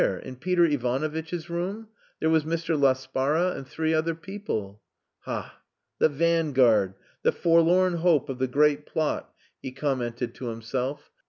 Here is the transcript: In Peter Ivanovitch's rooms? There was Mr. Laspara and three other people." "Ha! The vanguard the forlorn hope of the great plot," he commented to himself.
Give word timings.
In 0.23 0.35
Peter 0.37 0.65
Ivanovitch's 0.65 1.47
rooms? 1.47 1.85
There 2.19 2.31
was 2.31 2.43
Mr. 2.43 2.75
Laspara 2.75 3.55
and 3.55 3.67
three 3.67 3.93
other 3.93 4.15
people." 4.15 4.81
"Ha! 5.25 5.61
The 5.99 6.09
vanguard 6.09 6.95
the 7.21 7.31
forlorn 7.31 7.97
hope 7.97 8.27
of 8.27 8.39
the 8.39 8.47
great 8.47 8.87
plot," 8.87 9.31
he 9.61 9.71
commented 9.71 10.33
to 10.33 10.47
himself. 10.47 11.11